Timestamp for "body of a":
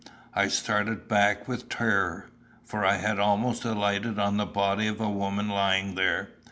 4.47-5.07